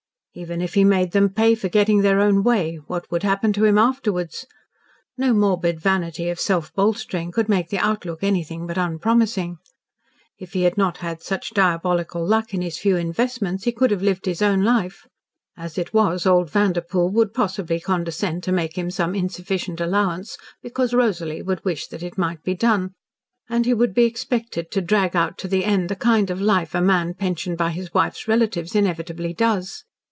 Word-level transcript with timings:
Even 0.33 0.61
if 0.61 0.75
he 0.75 0.85
made 0.85 1.11
them 1.11 1.27
pay 1.27 1.55
for 1.55 1.67
getting 1.67 2.03
their 2.03 2.21
own 2.21 2.41
way, 2.41 2.75
what 2.87 3.05
would 3.11 3.21
happen 3.23 3.51
to 3.51 3.63
himself 3.63 3.97
afterwards? 3.97 4.45
No 5.17 5.33
morbid 5.33 5.77
vanity 5.81 6.29
of 6.29 6.39
self 6.39 6.73
bolstering 6.73 7.33
could 7.33 7.49
make 7.49 7.67
the 7.67 7.79
outlook 7.79 8.23
anything 8.23 8.65
but 8.65 8.77
unpromising. 8.77 9.57
If 10.39 10.53
he 10.53 10.61
had 10.61 10.77
not 10.77 10.99
had 10.99 11.21
such 11.21 11.53
diabolical 11.53 12.25
luck 12.25 12.53
in 12.53 12.61
his 12.61 12.77
few 12.77 12.95
investments 12.95 13.65
he 13.65 13.73
could 13.73 13.91
have 13.91 14.01
lived 14.01 14.25
his 14.25 14.41
own 14.41 14.63
life. 14.63 15.05
As 15.57 15.77
it 15.77 15.93
was, 15.93 16.25
old 16.25 16.49
Vanderpoel 16.49 17.09
would 17.11 17.33
possibly 17.33 17.81
condescend 17.81 18.41
to 18.43 18.53
make 18.53 18.77
him 18.77 18.89
some 18.89 19.13
insufficient 19.13 19.81
allowance 19.81 20.37
because 20.63 20.93
Rosalie 20.93 21.41
would 21.41 21.65
wish 21.65 21.87
that 21.87 22.01
it 22.03 22.17
might 22.17 22.41
be 22.41 22.55
done, 22.55 22.93
and 23.49 23.65
he 23.65 23.73
would 23.73 23.93
be 23.93 24.05
expected 24.05 24.71
to 24.71 24.79
drag 24.79 25.13
out 25.13 25.37
to 25.39 25.49
the 25.49 25.65
end 25.65 25.89
the 25.89 25.95
kind 25.97 26.29
of 26.31 26.39
life 26.39 26.73
a 26.73 26.79
man 26.79 27.13
pensioned 27.15 27.57
by 27.57 27.71
his 27.71 27.93
wife's 27.93 28.29
relatives 28.29 28.75
inevitably 28.77 29.33
does. 29.33 29.83